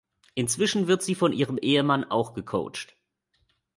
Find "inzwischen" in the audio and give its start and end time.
0.33-0.87